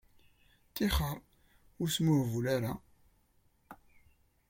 Ṭixer 0.73 1.17
ur 1.81 1.87
smuhbul 1.95 2.45
ara. 2.55 2.73